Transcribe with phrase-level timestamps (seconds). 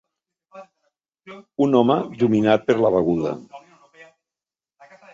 [1.67, 3.37] Un home dominat per la beguda.